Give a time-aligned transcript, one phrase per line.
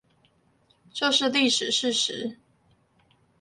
[0.95, 2.37] 這是歷史事實